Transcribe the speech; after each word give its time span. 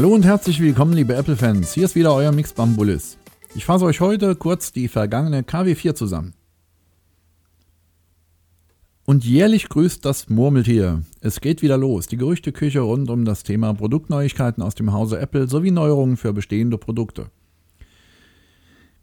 Hallo 0.00 0.14
und 0.14 0.24
herzlich 0.24 0.60
willkommen, 0.60 0.94
liebe 0.94 1.14
Apple-Fans. 1.14 1.74
Hier 1.74 1.84
ist 1.84 1.94
wieder 1.94 2.14
euer 2.14 2.32
Mix 2.32 2.54
Bambulis. 2.54 3.18
Ich 3.54 3.66
fasse 3.66 3.84
euch 3.84 4.00
heute 4.00 4.34
kurz 4.34 4.72
die 4.72 4.88
vergangene 4.88 5.42
KW4 5.42 5.94
zusammen. 5.94 6.32
Und 9.04 9.26
jährlich 9.26 9.68
grüßt 9.68 10.02
das 10.02 10.30
Murmeltier. 10.30 11.02
Es 11.20 11.42
geht 11.42 11.60
wieder 11.60 11.76
los. 11.76 12.06
Die 12.06 12.16
Gerüchteküche 12.16 12.80
rund 12.80 13.10
um 13.10 13.26
das 13.26 13.42
Thema 13.42 13.74
Produktneuigkeiten 13.74 14.62
aus 14.62 14.74
dem 14.74 14.94
Hause 14.94 15.20
Apple 15.20 15.48
sowie 15.48 15.70
Neuerungen 15.70 16.16
für 16.16 16.32
bestehende 16.32 16.78
Produkte. 16.78 17.26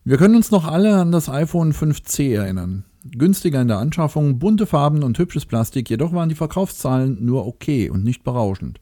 Wir 0.03 0.17
können 0.17 0.35
uns 0.35 0.49
noch 0.49 0.65
alle 0.65 0.95
an 0.95 1.11
das 1.11 1.29
iPhone 1.29 1.73
5C 1.73 2.33
erinnern. 2.33 2.85
Günstiger 3.05 3.61
in 3.61 3.67
der 3.67 3.77
Anschaffung, 3.77 4.39
bunte 4.39 4.65
Farben 4.65 5.03
und 5.03 5.19
hübsches 5.19 5.45
Plastik, 5.45 5.91
jedoch 5.91 6.11
waren 6.11 6.29
die 6.29 6.33
Verkaufszahlen 6.33 7.23
nur 7.23 7.45
okay 7.45 7.87
und 7.91 8.03
nicht 8.03 8.23
berauschend. 8.23 8.79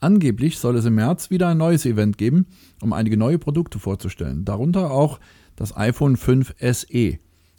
Angeblich 0.00 0.58
soll 0.58 0.76
es 0.76 0.84
im 0.84 0.94
März 0.94 1.30
wieder 1.30 1.48
ein 1.48 1.58
neues 1.58 1.84
Event 1.84 2.18
geben, 2.18 2.46
um 2.80 2.92
einige 2.92 3.16
neue 3.16 3.38
Produkte 3.38 3.78
vorzustellen, 3.80 4.44
darunter 4.44 4.92
auch 4.92 5.18
das 5.56 5.76
iPhone 5.76 6.16
5 6.16 6.54
SE. 6.60 7.18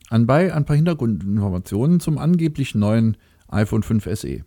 Anbei 0.10 0.54
ein 0.54 0.66
paar 0.66 0.78
Hintergrundinformationen 0.78 2.00
zum 2.00 2.18
angeblich 2.18 2.76
neuen 2.76 3.18
iPhone 3.50 3.84
5 3.84 4.08
SE. 4.16 4.44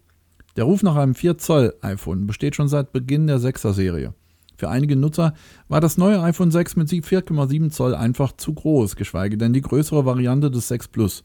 Der 0.56 0.64
Ruf 0.64 0.82
nach 0.82 0.96
einem 0.96 1.14
4 1.14 1.38
Zoll 1.38 1.74
iPhone 1.82 2.26
besteht 2.26 2.56
schon 2.56 2.68
seit 2.68 2.92
Beginn 2.92 3.26
der 3.26 3.38
6er 3.38 3.72
Serie. 3.72 4.14
Für 4.56 4.70
einige 4.70 4.96
Nutzer 4.96 5.34
war 5.68 5.80
das 5.80 5.98
neue 5.98 6.22
iPhone 6.22 6.50
6 6.50 6.76
mit 6.76 6.88
4,7 6.88 7.70
Zoll 7.70 7.94
einfach 7.94 8.32
zu 8.36 8.54
groß, 8.54 8.96
geschweige 8.96 9.36
denn 9.36 9.52
die 9.52 9.60
größere 9.60 10.06
Variante 10.06 10.50
des 10.50 10.68
6 10.68 10.88
Plus. 10.88 11.24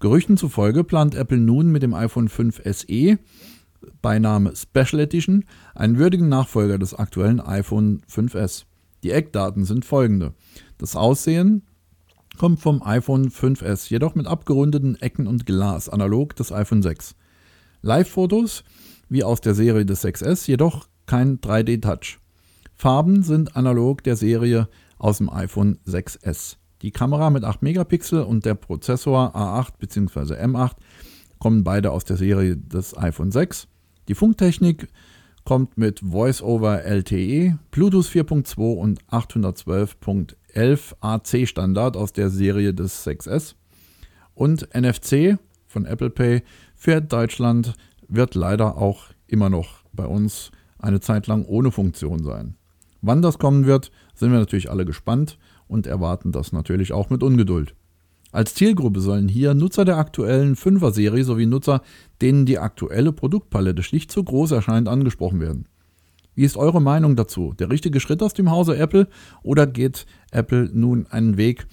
Gerüchten 0.00 0.36
zufolge 0.36 0.84
plant 0.84 1.14
Apple 1.14 1.38
nun 1.38 1.72
mit 1.72 1.82
dem 1.82 1.92
iPhone 1.92 2.28
5 2.28 2.62
SE 2.64 3.18
Beiname 4.02 4.54
Special 4.54 5.00
Edition, 5.00 5.44
einen 5.74 5.98
würdigen 5.98 6.28
Nachfolger 6.28 6.78
des 6.78 6.94
aktuellen 6.94 7.40
iPhone 7.40 8.02
5S. 8.10 8.64
Die 9.02 9.10
Eckdaten 9.10 9.64
sind 9.64 9.84
folgende. 9.84 10.34
Das 10.78 10.96
Aussehen 10.96 11.62
kommt 12.38 12.60
vom 12.60 12.82
iPhone 12.82 13.30
5S, 13.30 13.90
jedoch 13.90 14.14
mit 14.14 14.26
abgerundeten 14.26 14.96
Ecken 14.96 15.26
und 15.26 15.46
Glas, 15.46 15.88
analog 15.88 16.36
des 16.36 16.52
iPhone 16.52 16.82
6. 16.82 17.14
Live-Fotos 17.82 18.64
wie 19.08 19.24
aus 19.24 19.40
der 19.40 19.54
Serie 19.54 19.86
des 19.86 20.04
6S, 20.04 20.46
jedoch 20.48 20.88
kein 21.06 21.40
3D-Touch. 21.40 22.18
Farben 22.74 23.22
sind 23.22 23.56
analog 23.56 24.04
der 24.04 24.16
Serie 24.16 24.68
aus 24.98 25.18
dem 25.18 25.30
iPhone 25.30 25.78
6S. 25.86 26.56
Die 26.82 26.92
Kamera 26.92 27.30
mit 27.30 27.44
8 27.44 27.62
Megapixel 27.62 28.22
und 28.22 28.44
der 28.44 28.54
Prozessor 28.54 29.34
A8 29.34 29.78
bzw. 29.78 30.34
M8 30.34 30.72
kommen 31.38 31.64
beide 31.64 31.90
aus 31.90 32.04
der 32.04 32.16
Serie 32.16 32.56
des 32.56 32.96
iPhone 32.96 33.30
6. 33.30 33.68
Die 34.08 34.14
Funktechnik 34.14 34.88
kommt 35.44 35.78
mit 35.78 36.00
Voice-over 36.00 36.84
LTE, 36.84 37.58
Bluetooth 37.70 38.06
4.2 38.06 38.76
und 38.76 39.02
812.11 39.06 40.94
AC 41.00 41.48
Standard 41.48 41.96
aus 41.96 42.12
der 42.12 42.30
Serie 42.30 42.74
des 42.74 43.06
6S. 43.06 43.54
Und 44.34 44.68
NFC 44.74 45.38
von 45.66 45.86
Apple 45.86 46.10
Pay 46.10 46.42
für 46.74 47.00
Deutschland 47.00 47.74
wird 48.08 48.34
leider 48.34 48.76
auch 48.76 49.06
immer 49.26 49.50
noch 49.50 49.84
bei 49.92 50.06
uns 50.06 50.50
eine 50.78 51.00
Zeit 51.00 51.26
lang 51.26 51.44
ohne 51.44 51.70
Funktion 51.70 52.22
sein. 52.22 52.54
Wann 53.00 53.22
das 53.22 53.38
kommen 53.38 53.66
wird, 53.66 53.90
sind 54.14 54.32
wir 54.32 54.38
natürlich 54.38 54.70
alle 54.70 54.84
gespannt 54.84 55.38
und 55.66 55.86
erwarten 55.86 56.32
das 56.32 56.52
natürlich 56.52 56.92
auch 56.92 57.10
mit 57.10 57.22
Ungeduld. 57.22 57.74
Als 58.30 58.54
Zielgruppe 58.54 59.00
sollen 59.00 59.28
hier 59.28 59.54
Nutzer 59.54 59.84
der 59.86 59.96
aktuellen 59.96 60.54
5er 60.54 60.92
Serie 60.92 61.24
sowie 61.24 61.46
Nutzer, 61.46 61.82
denen 62.20 62.44
die 62.44 62.58
aktuelle 62.58 63.12
Produktpalette 63.12 63.82
schlicht 63.82 64.12
zu 64.12 64.22
groß 64.22 64.50
erscheint, 64.50 64.86
angesprochen 64.86 65.40
werden. 65.40 65.66
Wie 66.34 66.44
ist 66.44 66.56
eure 66.56 66.82
Meinung 66.82 67.16
dazu? 67.16 67.54
Der 67.58 67.70
richtige 67.70 68.00
Schritt 68.00 68.22
aus 68.22 68.34
dem 68.34 68.50
Hause 68.50 68.76
Apple 68.76 69.08
oder 69.42 69.66
geht 69.66 70.06
Apple 70.30 70.70
nun 70.72 71.06
einen 71.06 71.36
Weg, 71.36 71.66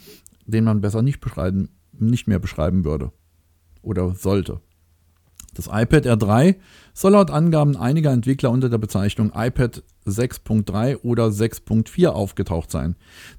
den 0.45 0.63
man 0.63 0.81
besser 0.81 1.01
nicht, 1.01 1.19
beschreiben, 1.19 1.69
nicht 1.91 2.27
mehr 2.27 2.39
beschreiben 2.39 2.85
würde 2.85 3.11
oder 3.81 4.15
sollte? 4.15 4.61
Das 5.55 5.67
iPad 5.67 6.05
R3 6.05 6.55
soll 6.93 7.13
laut 7.13 7.31
Angaben 7.31 7.77
einiger 7.77 8.11
Entwickler 8.11 8.51
unter 8.51 8.69
der 8.69 8.77
Bezeichnung 8.77 9.31
iPad 9.33 9.83
6.3 10.05 10.97
oder 11.01 11.27
6.4 11.27 12.09
aufgetaucht 12.09 12.69
sein. 12.69 12.95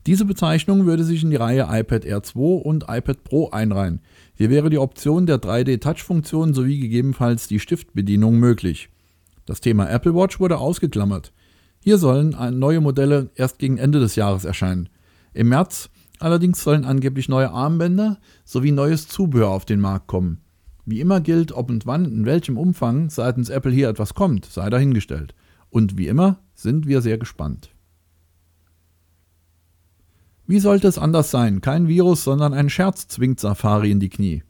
Diese 0.06 0.24
Bezeichnung 0.24 0.86
würde 0.86 1.04
sich 1.04 1.22
in 1.22 1.30
die 1.30 1.36
Reihe 1.36 1.68
iPad 1.70 2.04
R2 2.04 2.62
und 2.62 2.84
iPad 2.88 3.22
Pro 3.22 3.50
einreihen. 3.50 4.00
Hier 4.34 4.50
wäre 4.50 4.70
die 4.70 4.78
Option 4.78 5.26
der 5.26 5.36
3D-Touch-Funktion 5.36 6.54
sowie 6.54 6.80
gegebenenfalls 6.80 7.48
die 7.48 7.60
Stiftbedienung 7.60 8.38
möglich. 8.38 8.88
Das 9.44 9.60
Thema 9.60 9.88
Apple 9.88 10.14
Watch 10.14 10.40
wurde 10.40 10.58
ausgeklammert. 10.58 11.32
Hier 11.84 11.98
sollen 11.98 12.34
neue 12.58 12.80
Modelle 12.80 13.30
erst 13.36 13.58
gegen 13.58 13.76
Ende 13.76 14.00
des 14.00 14.16
Jahres 14.16 14.44
erscheinen. 14.44 14.88
Im 15.34 15.50
März 15.50 15.90
allerdings 16.18 16.64
sollen 16.64 16.86
angeblich 16.86 17.28
neue 17.28 17.50
Armbänder 17.50 18.18
sowie 18.46 18.72
neues 18.72 19.06
Zubehör 19.06 19.50
auf 19.50 19.66
den 19.66 19.80
Markt 19.80 20.06
kommen. 20.06 20.40
Wie 20.86 21.00
immer 21.00 21.20
gilt, 21.20 21.50
ob 21.50 21.68
und 21.68 21.84
wann, 21.84 22.04
in 22.04 22.24
welchem 22.26 22.56
Umfang 22.56 23.10
seitens 23.10 23.50
Apple 23.50 23.72
hier 23.72 23.88
etwas 23.88 24.14
kommt, 24.14 24.46
sei 24.46 24.70
dahingestellt. 24.70 25.34
Und 25.68 25.98
wie 25.98 26.06
immer 26.06 26.38
sind 26.54 26.86
wir 26.86 27.02
sehr 27.02 27.18
gespannt. 27.18 27.70
Wie 30.46 30.60
sollte 30.60 30.86
es 30.86 30.96
anders 30.96 31.32
sein? 31.32 31.60
Kein 31.60 31.88
Virus, 31.88 32.22
sondern 32.22 32.54
ein 32.54 32.70
Scherz 32.70 33.08
zwingt 33.08 33.40
Safari 33.40 33.90
in 33.90 33.98
die 33.98 34.08
Knie. 34.08 34.44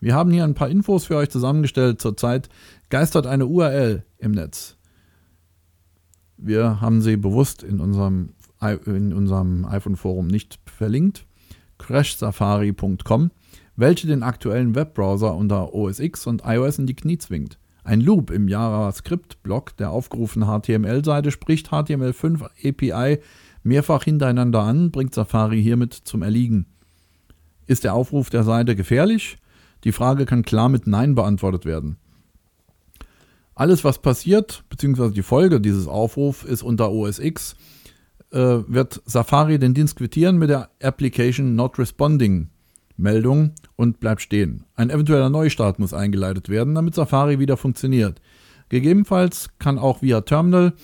Wir 0.00 0.14
haben 0.14 0.30
hier 0.30 0.44
ein 0.44 0.54
paar 0.54 0.70
Infos 0.70 1.04
für 1.04 1.16
euch 1.16 1.28
zusammengestellt. 1.28 2.00
Zurzeit 2.00 2.48
geistert 2.88 3.26
eine 3.26 3.44
URL 3.44 4.04
im 4.16 4.32
Netz. 4.32 4.76
Wir 6.38 6.80
haben 6.80 7.02
sie 7.02 7.18
bewusst 7.18 7.62
in 7.62 7.78
unserem, 7.78 8.30
in 8.86 9.12
unserem 9.12 9.66
iPhone-Forum 9.66 10.28
nicht 10.28 10.58
verlinkt. 10.64 11.26
crashsafari.com 11.76 13.30
welche 13.78 14.08
den 14.08 14.24
aktuellen 14.24 14.74
Webbrowser 14.74 15.36
unter 15.36 15.72
OS 15.72 16.00
X 16.00 16.26
und 16.26 16.42
iOS 16.44 16.80
in 16.80 16.86
die 16.86 16.96
Knie 16.96 17.16
zwingt. 17.16 17.58
Ein 17.84 18.00
Loop 18.00 18.32
im 18.32 18.48
JavaScript-Block 18.48 19.76
der 19.76 19.92
aufgerufenen 19.92 20.48
HTML-Seite 20.48 21.30
spricht 21.30 21.68
HTML5 21.68 22.42
API 22.64 23.20
mehrfach 23.62 24.02
hintereinander 24.02 24.62
an, 24.62 24.90
bringt 24.90 25.14
Safari 25.14 25.62
hiermit 25.62 25.94
zum 25.94 26.22
Erliegen. 26.22 26.66
Ist 27.66 27.84
der 27.84 27.94
Aufruf 27.94 28.30
der 28.30 28.42
Seite 28.42 28.74
gefährlich? 28.74 29.38
Die 29.84 29.92
Frage 29.92 30.26
kann 30.26 30.42
klar 30.42 30.68
mit 30.68 30.88
Nein 30.88 31.14
beantwortet 31.14 31.64
werden. 31.64 31.98
Alles, 33.54 33.84
was 33.84 34.02
passiert, 34.02 34.64
beziehungsweise 34.70 35.12
die 35.12 35.22
Folge 35.22 35.60
dieses 35.60 35.86
Aufrufs 35.86 36.42
ist 36.42 36.64
unter 36.64 36.90
OS 36.90 37.20
X, 37.20 37.54
äh, 38.32 38.38
wird 38.66 39.00
Safari 39.04 39.60
den 39.60 39.74
Dienst 39.74 39.96
quittieren 39.96 40.36
mit 40.36 40.50
der 40.50 40.68
Application 40.82 41.54
Not 41.54 41.78
Responding 41.78 42.50
Meldung 42.98 43.52
und 43.76 44.00
bleibt 44.00 44.20
stehen. 44.20 44.64
Ein 44.74 44.90
eventueller 44.90 45.30
Neustart 45.30 45.78
muss 45.78 45.94
eingeleitet 45.94 46.48
werden, 46.48 46.74
damit 46.74 46.94
Safari 46.94 47.38
wieder 47.38 47.56
funktioniert. 47.56 48.20
Gegebenenfalls 48.68 49.48
kann 49.58 49.78
auch 49.78 50.02
via 50.02 50.20
Terminal 50.20 50.74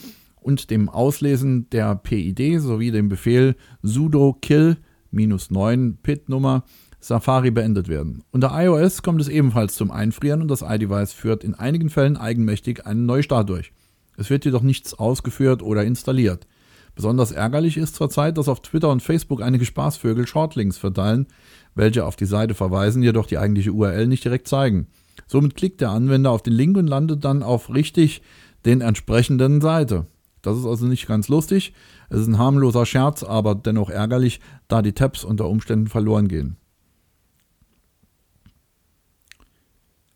und 0.41 0.71
dem 0.71 0.89
Auslesen 0.89 1.69
der 1.71 1.95
PID 1.97 2.61
sowie 2.61 2.91
dem 2.91 3.09
Befehl 3.09 3.57
sudo 3.83 4.37
kill 4.41 4.79
9 5.11 5.99
PID-Nummer 6.03 6.65
Safari 7.01 7.51
beendet 7.51 7.89
werden. 7.89 8.25
Unter 8.31 8.51
iOS 8.55 9.03
kommt 9.03 9.21
es 9.21 9.29
ebenfalls 9.29 9.75
zum 9.75 9.91
Einfrieren 9.91 10.41
und 10.41 10.49
das 10.49 10.63
iDevice 10.63 11.13
führt 11.13 11.45
in 11.45 11.55
einigen 11.55 11.91
Fällen 11.91 12.17
eigenmächtig 12.17 12.87
einen 12.87 13.05
Neustart 13.05 13.49
durch. 13.51 13.73
Es 14.17 14.31
wird 14.31 14.45
jedoch 14.45 14.63
nichts 14.63 14.95
ausgeführt 14.95 15.63
oder 15.63 15.85
installiert. 15.85 16.47
Besonders 16.95 17.33
ärgerlich 17.33 17.77
ist 17.77 17.97
zurzeit, 17.97 18.39
dass 18.39 18.49
auf 18.49 18.63
Twitter 18.63 18.91
und 18.91 19.03
Facebook 19.03 19.43
einige 19.43 19.65
Spaßvögel 19.65 20.27
Shortlinks 20.27 20.79
verteilen, 20.79 21.27
welche 21.75 22.05
auf 22.05 22.17
die 22.17 22.27
Seite 22.27 22.55
verweisen, 22.55 23.03
jedoch 23.03 23.27
die 23.27 23.39
eigentliche 23.39 23.73
URL 23.73 24.07
nicht 24.07 24.25
direkt 24.25 24.47
zeigen. 24.47 24.87
Somit 25.27 25.57
klickt 25.57 25.81
der 25.81 25.91
Anwender 25.91 26.31
auf 26.31 26.43
den 26.43 26.53
Link 26.53 26.77
und 26.77 26.87
landet 26.87 27.25
dann 27.25 27.43
auf 27.43 27.73
richtig 27.73 28.23
den 28.65 28.81
entsprechenden 28.81 29.61
Seite. 29.61 30.07
Das 30.43 30.59
ist 30.59 30.67
also 30.67 30.87
nicht 30.87 31.07
ganz 31.07 31.29
lustig. 31.29 31.73
Es 32.11 32.21
ist 32.21 32.27
ein 32.27 32.39
harmloser 32.39 32.87
Scherz, 32.87 33.23
aber 33.23 33.55
dennoch 33.55 33.91
ärgerlich, 33.91 34.41
da 34.69 34.83
die 34.83 34.93
Tabs 34.93 35.25
unter 35.25 35.49
Umständen 35.49 35.87
verloren 35.89 36.29
gehen. 36.29 36.57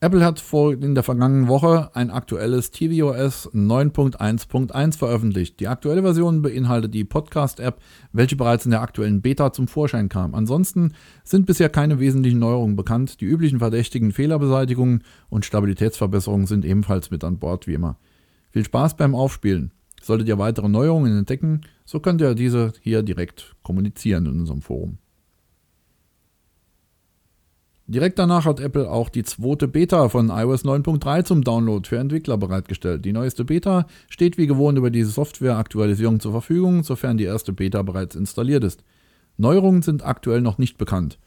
Apple 0.01 0.25
hat 0.25 0.39
vor, 0.39 0.75
in 0.75 0.95
der 0.95 1.03
vergangenen 1.03 1.49
Woche 1.49 1.91
ein 1.93 2.13
aktuelles 2.13 2.71
tvOS 2.71 3.51
9.1.1 3.53 4.97
veröffentlicht. 4.97 5.59
Die 5.59 5.67
aktuelle 5.67 6.03
Version 6.03 6.41
beinhaltet 6.41 6.95
die 6.95 7.03
Podcast-App, 7.03 7.81
welche 8.13 8.37
bereits 8.37 8.65
in 8.65 8.71
der 8.71 8.83
aktuellen 8.83 9.23
Beta 9.23 9.53
zum 9.53 9.67
Vorschein 9.67 10.09
kam. 10.09 10.37
Ansonsten 10.37 10.95
sind 11.25 11.47
bisher 11.47 11.69
keine 11.69 11.99
wesentlichen 11.99 12.39
Neuerungen 12.39 12.77
bekannt. 12.77 13.21
Die 13.21 13.25
üblichen 13.25 13.59
verdächtigen 13.59 14.13
Fehlerbeseitigungen 14.13 15.03
und 15.31 15.45
Stabilitätsverbesserungen 15.45 16.47
sind 16.47 16.65
ebenfalls 16.65 17.11
mit 17.11 17.25
an 17.25 17.41
Bord 17.41 17.67
wie 17.67 17.75
immer. 17.75 17.99
Viel 18.51 18.65
Spaß 18.65 18.97
beim 18.97 19.17
Aufspielen. 19.17 19.73
Solltet 20.01 20.29
ihr 20.29 20.39
weitere 20.39 20.69
Neuerungen 20.69 21.19
entdecken, 21.19 21.63
so 21.85 21.99
könnt 21.99 22.21
ihr 22.21 22.37
diese 22.37 22.73
hier 22.83 23.03
direkt 23.03 23.57
kommunizieren 23.65 24.27
in 24.27 24.39
unserem 24.39 24.63
Forum. 24.63 24.99
Direkt 27.91 28.19
danach 28.19 28.45
hat 28.45 28.61
Apple 28.61 28.91
auch 28.91 29.09
die 29.09 29.23
zweite 29.23 29.67
Beta 29.67 30.11
von 30.11 30.29
iOS 30.29 30.63
9.3 30.63 31.25
zum 31.25 31.43
Download 31.43 31.89
für 31.89 31.97
Entwickler 31.97 32.37
bereitgestellt. 32.37 33.03
Die 33.07 33.15
neueste 33.15 33.47
Beta 33.47 33.87
steht 34.11 34.37
wie 34.37 34.47
gewohnt 34.47 34.77
über 34.77 34.91
diese 34.91 35.11
Software-Aktualisierung 35.11 36.21
zur 36.21 36.33
Verfügung, 36.33 36.85
sofern 36.85 37.17
die 37.17 37.25
erste 37.25 37.55
Beta 37.55 37.81
bereits 37.81 38.15
installiert 38.15 38.63
ist. 38.63 38.85
Neuerungen 39.39 39.81
sind 39.81 40.05
aktuell 40.05 40.43
noch 40.43 40.59
nicht 40.59 40.77
bekannt. 40.77 41.19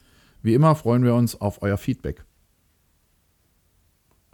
Wie 0.44 0.54
immer 0.54 0.75
freuen 0.75 1.04
wir 1.04 1.16
uns 1.16 1.42
auf 1.42 1.63
euer 1.63 1.78
Feedback. 1.78 2.25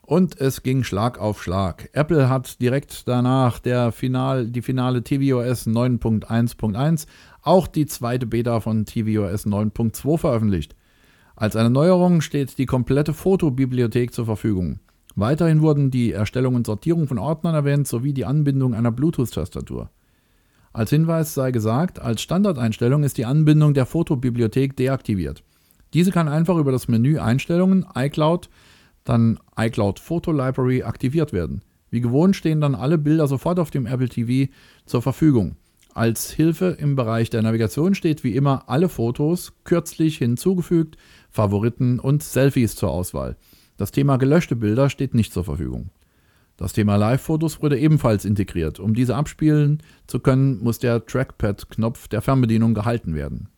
Und 0.02 0.38
es 0.42 0.64
ging 0.64 0.84
Schlag 0.84 1.20
auf 1.20 1.42
Schlag. 1.42 1.90
Apple 1.94 2.28
hat 2.28 2.60
direkt 2.60 3.08
danach 3.08 3.60
der 3.60 3.94
Final, 3.94 4.48
die 4.48 4.62
finale 4.62 5.02
tvOS 5.02 5.66
9.1.1, 5.66 7.08
auch 7.42 7.68
die 7.68 7.86
zweite 7.86 8.26
Beta 8.26 8.60
von 8.60 8.86
tvOS 8.86 9.46
9.2 9.46 10.18
veröffentlicht. 10.18 10.76
Als 11.38 11.56
eine 11.56 11.70
Neuerung 11.70 12.22
steht 12.22 12.58
die 12.58 12.66
komplette 12.66 13.14
Fotobibliothek 13.14 14.12
zur 14.12 14.26
Verfügung. 14.26 14.80
Weiterhin 15.16 15.62
wurden 15.62 15.92
die 15.92 16.12
Erstellung 16.12 16.56
und 16.56 16.66
Sortierung 16.66 17.08
von 17.08 17.20
Ordnern 17.20 17.54
erwähnt 17.54 17.88
sowie 17.88 18.12
die 18.12 18.26
Anbindung 18.26 18.74
einer 18.74 18.92
Bluetooth-Tastatur. 18.92 19.92
Als 20.74 20.90
Hinweis 20.90 21.36
sei 21.36 21.52
gesagt, 21.52 22.00
als 22.00 22.24
Standardeinstellung 22.24 23.04
ist 23.04 23.20
die 23.20 23.26
Anbindung 23.26 23.76
der 23.76 23.86
Fotobibliothek 23.86 24.76
deaktiviert. 24.76 25.44
Diese 25.94 26.10
kann 26.10 26.28
einfach 26.28 26.58
über 26.58 26.72
das 26.72 26.88
Menü 26.88 27.20
Einstellungen, 27.20 27.86
iCloud, 27.96 28.50
dann 29.04 29.38
iCloud 29.56 30.00
Photo 30.00 30.32
Library 30.32 30.82
aktiviert 30.82 31.34
werden. 31.34 31.62
Wie 31.92 32.02
gewohnt 32.02 32.36
stehen 32.36 32.62
dann 32.62 32.74
alle 32.74 32.98
Bilder 32.98 33.28
sofort 33.28 33.60
auf 33.60 33.70
dem 33.70 33.86
Apple 33.86 34.10
TV 34.10 34.52
zur 34.88 35.04
Verfügung. 35.04 35.56
Als 35.98 36.30
Hilfe 36.30 36.78
im 36.78 36.96
Bereich 36.96 37.32
der 37.32 37.42
Navigation 37.42 37.96
steht 37.96 38.24
wie 38.24 38.36
immer 38.36 38.70
alle 38.70 38.88
Fotos, 38.88 39.54
kürzlich 39.64 40.20
hinzugefügt, 40.20 40.96
Favoriten 41.32 42.00
und 42.00 42.22
Selfies 42.22 42.76
zur 42.76 42.92
Auswahl. 42.92 43.36
Das 43.78 43.90
Thema 43.90 44.18
gelöschte 44.18 44.56
Bilder 44.56 44.92
steht 44.92 45.16
nicht 45.16 45.34
zur 45.34 45.44
Verfügung. 45.44 45.90
Das 46.56 46.74
Thema 46.74 46.98
Live-Fotos 46.98 47.64
wurde 47.64 47.80
ebenfalls 47.80 48.26
integriert. 48.26 48.80
Um 48.80 48.94
diese 48.94 49.16
abspielen 49.16 49.82
zu 50.06 50.20
können, 50.20 50.60
muss 50.60 50.78
der 50.78 51.04
Trackpad-Knopf 51.04 52.08
der 52.10 52.22
Fernbedienung 52.22 52.76
gehalten 52.76 53.16
werden. 53.16 53.50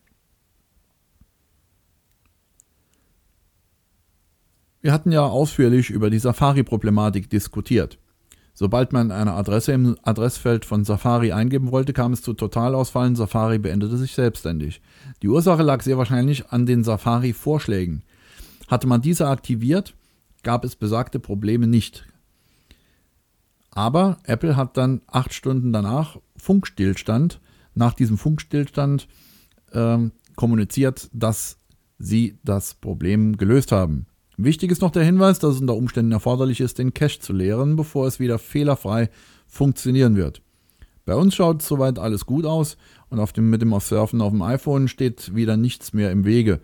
Wir 4.80 4.94
hatten 4.94 5.12
ja 5.12 5.26
ausführlich 5.26 5.90
über 5.90 6.08
die 6.08 6.18
Safari-Problematik 6.18 7.28
diskutiert. 7.28 7.98
Sobald 8.54 8.92
man 8.92 9.10
eine 9.10 9.32
Adresse 9.32 9.72
im 9.72 9.96
Adressfeld 10.02 10.64
von 10.64 10.84
Safari 10.84 11.32
eingeben 11.32 11.70
wollte, 11.72 11.92
kam 11.92 12.12
es 12.12 12.22
zu 12.22 12.34
Totalausfallen. 12.34 13.16
Safari 13.16 13.58
beendete 13.58 13.96
sich 13.96 14.12
selbstständig. 14.12 14.82
Die 15.22 15.28
Ursache 15.28 15.62
lag 15.62 15.82
sehr 15.82 15.98
wahrscheinlich 15.98 16.50
an 16.50 16.66
den 16.66 16.84
Safari-Vorschlägen. 16.84 18.02
Hatte 18.68 18.86
man 18.86 19.00
diese 19.00 19.28
aktiviert, 19.28 19.94
gab 20.42 20.64
es 20.64 20.76
besagte 20.76 21.18
Probleme 21.18 21.66
nicht. 21.66 22.06
Aber 23.70 24.18
Apple 24.24 24.56
hat 24.56 24.76
dann 24.76 25.00
acht 25.06 25.32
Stunden 25.32 25.72
danach 25.72 26.18
Funkstillstand, 26.36 27.40
nach 27.74 27.94
diesem 27.94 28.18
Funkstillstand 28.18 29.06
äh, 29.72 29.98
kommuniziert, 30.36 31.08
dass 31.12 31.58
sie 31.98 32.38
das 32.42 32.74
Problem 32.74 33.36
gelöst 33.36 33.72
haben. 33.72 34.06
Wichtig 34.42 34.70
ist 34.70 34.80
noch 34.80 34.90
der 34.90 35.04
Hinweis, 35.04 35.38
dass 35.38 35.56
es 35.56 35.60
unter 35.60 35.76
Umständen 35.76 36.12
erforderlich 36.12 36.60
ist, 36.60 36.78
den 36.78 36.94
Cache 36.94 37.18
zu 37.18 37.34
leeren, 37.34 37.76
bevor 37.76 38.06
es 38.06 38.20
wieder 38.20 38.38
fehlerfrei 38.38 39.10
funktionieren 39.46 40.16
wird. 40.16 40.40
Bei 41.04 41.14
uns 41.14 41.34
schaut 41.34 41.60
soweit 41.60 41.98
alles 41.98 42.24
gut 42.24 42.46
aus 42.46 42.78
und 43.10 43.20
auf 43.20 43.34
dem, 43.34 43.50
mit 43.50 43.60
dem 43.60 43.78
Surfen 43.78 44.22
auf 44.22 44.32
dem 44.32 44.40
iPhone 44.40 44.88
steht 44.88 45.34
wieder 45.34 45.58
nichts 45.58 45.92
mehr 45.92 46.10
im 46.10 46.24
Wege. 46.24 46.60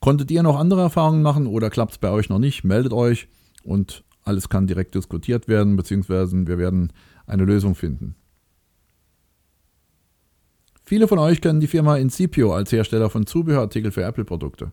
Konntet 0.00 0.30
ihr 0.30 0.42
noch 0.42 0.58
andere 0.58 0.82
Erfahrungen 0.82 1.22
machen 1.22 1.46
oder 1.46 1.70
klappt 1.70 1.92
es 1.92 1.98
bei 1.98 2.10
euch 2.10 2.28
noch 2.28 2.38
nicht? 2.38 2.62
Meldet 2.62 2.92
euch 2.92 3.28
und 3.62 4.04
alles 4.22 4.50
kann 4.50 4.66
direkt 4.66 4.94
diskutiert 4.94 5.48
werden, 5.48 5.76
beziehungsweise 5.76 6.46
wir 6.46 6.58
werden 6.58 6.92
eine 7.26 7.44
Lösung 7.44 7.74
finden. 7.74 8.16
Viele 10.82 11.08
von 11.08 11.18
euch 11.18 11.40
kennen 11.40 11.60
die 11.60 11.68
Firma 11.68 11.96
Incipio 11.96 12.52
als 12.52 12.70
Hersteller 12.70 13.08
von 13.08 13.26
Zubehörartikeln 13.26 13.92
für 13.92 14.02
Apple-Produkte. 14.02 14.72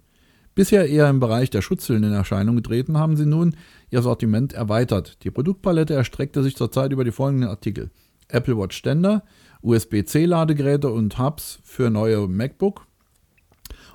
Bisher 0.54 0.90
eher 0.90 1.10
im 1.10 1.20
Bereich 1.20 1.50
der 1.50 1.62
Schutzhüllen 1.62 2.04
in 2.04 2.12
Erscheinung 2.12 2.58
getreten, 2.58 2.98
haben 2.98 3.16
sie 3.16 3.26
nun 3.26 3.56
ihr 3.90 4.02
Sortiment 4.02 4.54
erweitert. 4.54 5.24
Die 5.24 5.32
Produktpalette 5.32 5.94
erstreckte 5.94 6.44
sich 6.44 6.58
zurzeit 6.58 6.92
über 6.92 7.06
die 7.06 7.12
folgenden 7.12 7.50
Artikel: 7.50 7.90
Apple 8.28 8.58
Watch 8.58 8.76
Ständer, 8.76 9.24
USB-C-Ladegeräte 9.62 10.90
und 10.90 11.18
Hubs 11.18 11.60
für 11.64 11.90
neue 11.90 12.28
MacBook. 12.28 12.86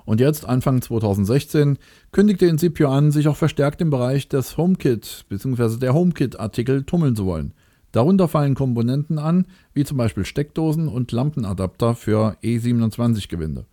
Und 0.05 0.21
jetzt, 0.21 0.45
Anfang 0.47 0.81
2016, 0.81 1.77
kündigte 2.11 2.45
Incipio 2.45 2.89
an, 2.89 3.11
sich 3.11 3.27
auch 3.27 3.35
verstärkt 3.35 3.81
im 3.81 3.89
Bereich 3.89 4.29
des 4.29 4.57
HomeKit 4.57 5.25
bzw. 5.27 5.77
der 5.77 5.93
HomeKit-Artikel 5.93 6.83
tummeln 6.83 7.15
zu 7.15 7.25
wollen. 7.25 7.53
Darunter 7.91 8.27
fallen 8.27 8.55
Komponenten 8.55 9.19
an, 9.19 9.47
wie 9.73 9.83
zum 9.83 9.97
Beispiel 9.97 10.25
Steckdosen 10.25 10.87
und 10.87 11.11
Lampenadapter 11.11 11.93
für 11.93 12.37
E27-Gewinde. 12.41 13.65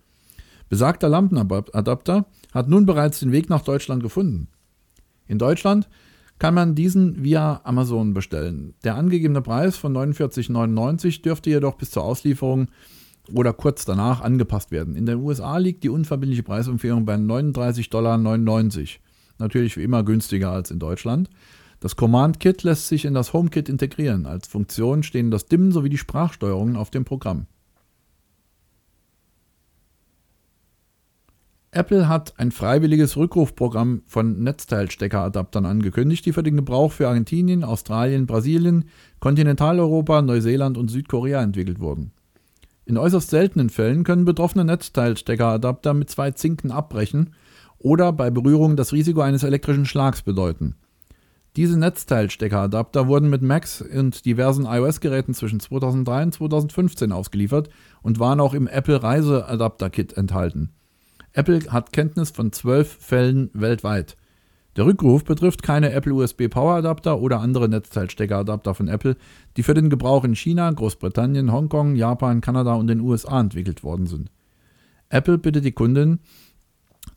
Besagter 0.67 1.09
Lampenadapter 1.09 2.25
hat 2.55 2.69
nun 2.69 2.85
bereits 2.85 3.19
den 3.19 3.31
Weg 3.33 3.49
nach 3.49 3.61
Deutschland 3.61 4.01
gefunden. 4.01 4.47
In 5.27 5.37
Deutschland 5.37 5.89
kann 6.39 6.53
man 6.53 6.73
diesen 6.73 7.23
via 7.23 7.61
Amazon 7.63 8.13
bestellen. 8.13 8.73
Der 8.83 8.95
angegebene 8.95 9.41
Preis 9.41 9.77
von 9.77 9.93
49,99 9.93 11.21
dürfte 11.21 11.49
jedoch 11.49 11.75
bis 11.75 11.91
zur 11.91 12.03
Auslieferung 12.03 12.69
oder 13.33 13.53
kurz 13.53 13.85
danach 13.85 14.21
angepasst 14.21 14.71
werden. 14.71 14.95
In 14.95 15.05
den 15.05 15.19
USA 15.19 15.57
liegt 15.57 15.83
die 15.83 15.89
unverbindliche 15.89 16.43
Preisempfehlung 16.43 17.05
bei 17.05 17.15
39,99 17.15 17.89
Dollar. 17.89 18.17
Natürlich 19.37 19.77
wie 19.77 19.83
immer 19.83 20.03
günstiger 20.03 20.51
als 20.51 20.71
in 20.71 20.79
Deutschland. 20.79 21.29
Das 21.81 21.95
Command 21.95 22.39
Kit 22.39 22.63
lässt 22.63 22.87
sich 22.87 23.03
in 23.05 23.13
das 23.13 23.33
HomeKit 23.33 23.67
integrieren. 23.67 24.25
Als 24.25 24.47
Funktion 24.47 25.03
stehen 25.03 25.29
das 25.29 25.47
Dimmen 25.47 25.71
sowie 25.71 25.89
die 25.89 25.97
Sprachsteuerung 25.97 26.77
auf 26.77 26.89
dem 26.89 27.03
Programm. 27.03 27.47
Apple 31.75 32.07
hat 32.07 32.33
ein 32.37 32.51
freiwilliges 32.51 33.17
Rückrufprogramm 33.17 34.03
von 34.07 34.41
Netzteilsteckeradaptern 34.41 35.65
angekündigt, 35.65 36.25
die 36.25 36.31
für 36.31 36.41
den 36.41 36.55
Gebrauch 36.55 36.93
für 36.93 37.09
Argentinien, 37.09 37.65
Australien, 37.65 38.25
Brasilien, 38.25 38.85
Kontinentaleuropa, 39.19 40.21
Neuseeland 40.21 40.77
und 40.77 40.89
Südkorea 40.89 41.41
entwickelt 41.43 41.79
wurden. 41.79 42.11
In 42.85 42.97
äußerst 42.97 43.29
seltenen 43.29 43.69
Fällen 43.69 44.05
können 44.05 44.23
betroffene 44.23 44.63
Netzteilsteckeradapter 44.63 45.93
mit 45.93 46.09
zwei 46.09 46.31
Zinken 46.31 46.71
abbrechen 46.71 47.33
oder 47.77 48.13
bei 48.13 48.29
Berührung 48.29 48.77
das 48.77 48.93
Risiko 48.93 49.21
eines 49.21 49.43
elektrischen 49.43 49.85
Schlags 49.85 50.21
bedeuten. 50.21 50.75
Diese 51.57 51.77
Netzteilsteckeradapter 51.77 53.07
wurden 53.07 53.29
mit 53.29 53.41
Macs 53.41 53.81
und 53.81 54.25
diversen 54.25 54.65
iOS-Geräten 54.65 55.33
zwischen 55.33 55.59
2003 55.59 56.23
und 56.23 56.33
2015 56.33 57.11
ausgeliefert 57.11 57.69
und 58.01 58.19
waren 58.19 58.39
auch 58.39 58.53
im 58.53 58.67
Apple 58.67 59.03
Reiseadapter 59.03 59.89
Kit 59.89 60.13
enthalten. 60.13 60.71
Apple 61.35 61.59
hat 61.69 61.91
Kenntnis 61.91 62.31
von 62.31 62.53
zwölf 62.53 62.97
Fällen 63.01 63.49
weltweit. 63.53 64.15
Der 64.77 64.85
Rückruf 64.85 65.25
betrifft 65.25 65.63
keine 65.63 65.91
Apple 65.91 66.13
USB 66.13 66.47
Power 66.49 66.75
Adapter 66.75 67.19
oder 67.19 67.41
andere 67.41 67.67
Netzteilsteckeradapter 67.67 68.73
von 68.73 68.87
Apple, 68.87 69.17
die 69.57 69.63
für 69.63 69.73
den 69.73 69.89
Gebrauch 69.89 70.23
in 70.23 70.35
China, 70.35 70.71
Großbritannien, 70.71 71.51
Hongkong, 71.51 71.95
Japan, 71.95 72.39
Kanada 72.39 72.75
und 72.75 72.87
den 72.87 73.01
USA 73.01 73.39
entwickelt 73.39 73.83
worden 73.83 74.07
sind. 74.07 74.31
Apple 75.09 75.37
bittet 75.37 75.65
die 75.65 75.73
Kunden, 75.73 76.19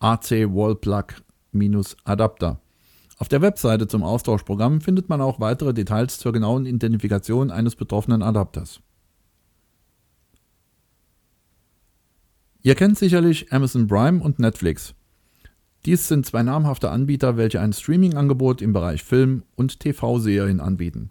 AC 0.00 0.52
Wallplug-Adapter. 0.52 2.60
Auf 3.18 3.28
der 3.28 3.42
Webseite 3.42 3.86
zum 3.86 4.02
Austauschprogramm 4.02 4.80
findet 4.80 5.08
man 5.08 5.20
auch 5.20 5.40
weitere 5.40 5.72
Details 5.72 6.18
zur 6.18 6.32
genauen 6.32 6.66
Identifikation 6.66 7.50
eines 7.50 7.76
betroffenen 7.76 8.22
Adapters. 8.22 8.80
Ihr 12.62 12.74
kennt 12.74 12.98
sicherlich 12.98 13.52
Amazon 13.52 13.86
Prime 13.86 14.22
und 14.22 14.38
Netflix. 14.38 14.94
Dies 15.84 16.08
sind 16.08 16.24
zwei 16.24 16.42
namhafte 16.42 16.90
Anbieter, 16.90 17.36
welche 17.36 17.60
ein 17.60 17.72
Streaming-Angebot 17.72 18.62
im 18.62 18.72
Bereich 18.72 19.04
Film 19.04 19.42
und 19.54 19.80
TV-Serien 19.80 20.60
anbieten. 20.60 21.10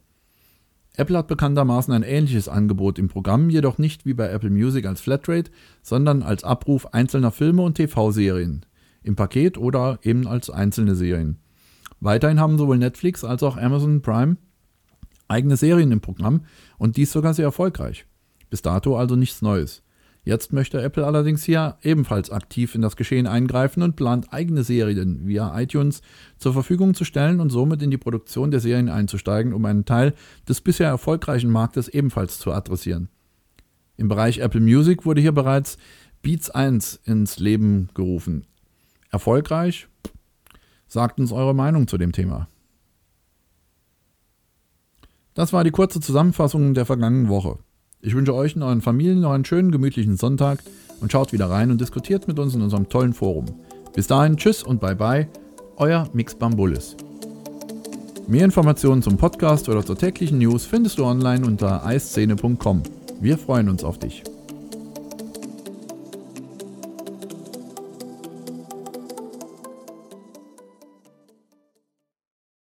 Apple 0.96 1.18
hat 1.18 1.28
bekanntermaßen 1.28 1.94
ein 1.94 2.04
ähnliches 2.04 2.50
Angebot 2.50 3.00
im 3.00 3.08
Programm, 3.08 3.50
jedoch 3.50 3.78
nicht 3.78 4.06
wie 4.06 4.14
bei 4.14 4.30
Apple 4.30 4.50
Music 4.50 4.86
als 4.86 5.02
Flatrate, 5.02 5.52
sondern 5.82 6.22
als 6.22 6.44
Abruf 6.44 6.94
einzelner 6.94 7.32
Filme 7.32 7.62
und 7.62 7.76
TV-Serien 7.76 8.66
im 9.04 9.16
Paket 9.16 9.58
oder 9.58 10.00
eben 10.04 10.28
als 10.28 10.50
einzelne 10.50 10.96
Serien. 10.96 11.38
Weiterhin 12.00 12.40
haben 12.40 12.58
sowohl 12.58 12.78
Netflix 12.78 13.24
als 13.24 13.44
auch 13.44 13.58
Amazon 13.58 14.02
Prime 14.02 14.38
eigene 15.28 15.58
Serien 15.58 15.92
im 15.92 16.02
Programm 16.02 16.46
und 16.78 16.98
dies 16.98 17.12
sogar 17.12 17.34
sehr 17.34 17.46
erfolgreich. 17.46 18.06
Bis 18.50 18.62
dato 18.62 18.98
also 18.98 19.16
nichts 19.16 19.42
Neues. 19.42 19.84
Jetzt 20.26 20.54
möchte 20.54 20.82
Apple 20.82 21.06
allerdings 21.06 21.44
hier 21.44 21.78
ebenfalls 21.82 22.30
aktiv 22.30 22.76
in 22.76 22.82
das 22.82 22.96
Geschehen 22.96 23.28
eingreifen 23.28 23.84
und 23.84 23.98
plant 23.98 24.32
eigene 24.32 24.64
Serien 24.64 25.28
via 25.28 25.60
iTunes 25.60 26.02
zur 26.38 26.54
Verfügung 26.54 26.94
zu 26.94 27.04
stellen 27.04 27.42
und 27.42 27.50
somit 27.50 27.82
in 27.82 27.92
die 27.92 27.98
Produktion 27.98 28.50
der 28.50 28.62
Serien 28.62 28.88
einzusteigen, 28.88 29.54
um 29.54 29.66
einen 29.66 29.84
Teil 29.84 30.14
des 30.48 30.62
bisher 30.62 30.88
erfolgreichen 30.88 31.50
Marktes 31.50 31.90
ebenfalls 31.90 32.40
zu 32.40 32.54
adressieren. 32.54 33.10
Im 33.98 34.08
Bereich 34.08 34.40
Apple 34.40 34.62
Music 34.62 35.06
wurde 35.06 35.20
hier 35.20 35.34
bereits 35.34 35.78
Beats 36.22 36.50
1 36.50 37.02
ins 37.04 37.40
Leben 37.40 37.90
gerufen. 37.94 38.46
Erfolgreich? 39.14 39.88
Sagt 40.88 41.20
uns 41.20 41.32
eure 41.32 41.54
Meinung 41.54 41.88
zu 41.88 41.98
dem 41.98 42.12
Thema. 42.12 42.48
Das 45.36 45.54
war 45.54 45.64
die 45.64 45.72
kurze 45.72 46.00
Zusammenfassung 46.00 46.74
der 46.74 46.86
vergangenen 46.86 47.30
Woche. 47.30 47.60
Ich 48.02 48.16
wünsche 48.16 48.36
euch 48.36 48.56
und 48.56 48.64
euren 48.64 48.82
Familien 48.82 49.22
noch 49.22 49.32
einen 49.32 49.46
schönen, 49.46 49.72
gemütlichen 49.72 50.18
Sonntag 50.18 50.64
und 51.00 51.12
schaut 51.12 51.32
wieder 51.32 51.50
rein 51.50 51.72
und 51.72 51.80
diskutiert 51.80 52.28
mit 52.28 52.40
uns 52.40 52.56
in 52.56 52.62
unserem 52.62 52.90
tollen 52.90 53.14
Forum. 53.14 53.46
Bis 53.94 54.08
dahin, 54.08 54.36
tschüss 54.36 54.64
und 54.64 54.82
bye 54.82 54.96
bye, 54.96 55.28
euer 55.78 56.10
Mix 56.14 56.36
Bambulis. 56.36 56.98
Mehr 58.28 58.46
Informationen 58.46 59.02
zum 59.04 59.18
Podcast 59.18 59.70
oder 59.70 59.86
zur 59.86 59.98
täglichen 59.98 60.40
News 60.40 60.66
findest 60.66 60.98
du 60.98 61.06
online 61.06 61.46
unter 61.46 61.86
eiszene.com. 61.86 62.84
Wir 63.22 63.38
freuen 63.38 63.70
uns 63.70 63.84
auf 63.84 64.00
dich. 64.00 64.24